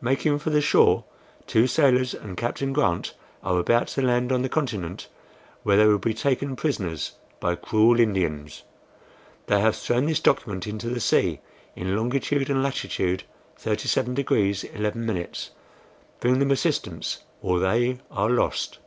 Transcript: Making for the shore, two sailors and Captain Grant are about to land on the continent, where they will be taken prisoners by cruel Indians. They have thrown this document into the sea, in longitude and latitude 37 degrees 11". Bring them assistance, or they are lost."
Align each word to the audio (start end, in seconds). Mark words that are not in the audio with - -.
Making 0.00 0.40
for 0.40 0.50
the 0.50 0.60
shore, 0.60 1.04
two 1.46 1.68
sailors 1.68 2.12
and 2.12 2.36
Captain 2.36 2.72
Grant 2.72 3.14
are 3.44 3.56
about 3.60 3.86
to 3.86 4.02
land 4.02 4.32
on 4.32 4.42
the 4.42 4.48
continent, 4.48 5.06
where 5.62 5.76
they 5.76 5.86
will 5.86 6.00
be 6.00 6.12
taken 6.12 6.56
prisoners 6.56 7.12
by 7.38 7.54
cruel 7.54 8.00
Indians. 8.00 8.64
They 9.46 9.60
have 9.60 9.76
thrown 9.76 10.06
this 10.06 10.18
document 10.18 10.66
into 10.66 10.88
the 10.88 10.98
sea, 10.98 11.38
in 11.76 11.94
longitude 11.96 12.50
and 12.50 12.64
latitude 12.64 13.22
37 13.58 14.12
degrees 14.14 14.64
11". 14.64 15.28
Bring 16.18 16.40
them 16.40 16.50
assistance, 16.50 17.20
or 17.40 17.60
they 17.60 17.98
are 18.10 18.28
lost." 18.28 18.80